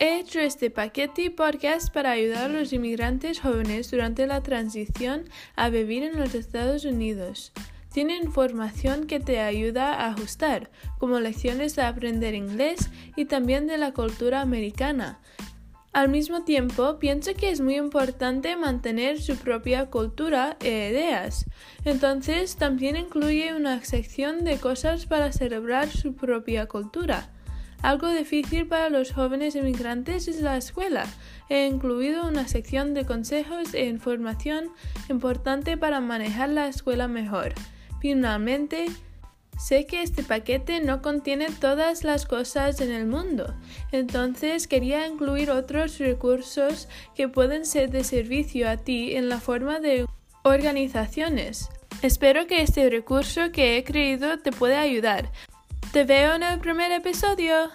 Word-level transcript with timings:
He 0.00 0.20
hecho 0.20 0.38
este 0.38 0.70
paquete 0.70 1.28
podcast 1.32 1.92
para 1.92 2.12
ayudar 2.12 2.44
a 2.44 2.54
los 2.54 2.72
inmigrantes 2.72 3.40
jóvenes 3.40 3.90
durante 3.90 4.28
la 4.28 4.44
transición 4.44 5.24
a 5.56 5.70
vivir 5.70 6.04
en 6.04 6.20
los 6.20 6.36
Estados 6.36 6.84
Unidos. 6.84 7.50
Tiene 7.92 8.16
información 8.16 9.08
que 9.08 9.18
te 9.18 9.40
ayuda 9.40 9.94
a 9.94 10.12
ajustar, 10.12 10.70
como 10.98 11.18
lecciones 11.18 11.74
de 11.74 11.82
aprender 11.82 12.36
inglés 12.36 12.90
y 13.16 13.24
también 13.24 13.66
de 13.66 13.76
la 13.76 13.92
cultura 13.92 14.40
americana. 14.40 15.18
Al 15.92 16.08
mismo 16.08 16.44
tiempo, 16.44 17.00
pienso 17.00 17.34
que 17.34 17.50
es 17.50 17.60
muy 17.60 17.74
importante 17.74 18.54
mantener 18.54 19.20
su 19.20 19.34
propia 19.34 19.86
cultura 19.86 20.58
e 20.60 20.90
ideas. 20.92 21.46
Entonces, 21.84 22.54
también 22.54 22.94
incluye 22.94 23.52
una 23.52 23.82
sección 23.84 24.44
de 24.44 24.58
cosas 24.58 25.06
para 25.06 25.32
celebrar 25.32 25.88
su 25.88 26.14
propia 26.14 26.66
cultura. 26.66 27.32
Algo 27.82 28.08
difícil 28.10 28.66
para 28.66 28.90
los 28.90 29.12
jóvenes 29.12 29.54
inmigrantes 29.54 30.26
es 30.28 30.40
la 30.40 30.56
escuela. 30.56 31.06
He 31.48 31.66
incluido 31.66 32.26
una 32.26 32.48
sección 32.48 32.92
de 32.92 33.06
consejos 33.06 33.72
e 33.72 33.86
información 33.86 34.70
importante 35.08 35.76
para 35.76 36.00
manejar 36.00 36.48
la 36.48 36.68
escuela 36.68 37.08
mejor. 37.08 37.54
Finalmente, 38.00 38.86
Sé 39.58 39.86
que 39.86 40.02
este 40.02 40.22
paquete 40.22 40.80
no 40.80 41.02
contiene 41.02 41.48
todas 41.50 42.04
las 42.04 42.26
cosas 42.26 42.80
en 42.80 42.92
el 42.92 43.06
mundo, 43.06 43.56
entonces 43.90 44.68
quería 44.68 45.04
incluir 45.08 45.50
otros 45.50 45.98
recursos 45.98 46.88
que 47.16 47.26
pueden 47.28 47.66
ser 47.66 47.90
de 47.90 48.04
servicio 48.04 48.70
a 48.70 48.76
ti 48.76 49.16
en 49.16 49.28
la 49.28 49.40
forma 49.40 49.80
de 49.80 50.06
organizaciones. 50.44 51.70
Espero 52.02 52.46
que 52.46 52.62
este 52.62 52.88
recurso 52.88 53.50
que 53.50 53.76
he 53.76 53.82
creído 53.82 54.38
te 54.38 54.52
pueda 54.52 54.80
ayudar. 54.80 55.32
Te 55.92 56.04
veo 56.04 56.34
en 56.34 56.42
el 56.42 56.58
primer 56.60 56.92
episodio. 56.92 57.70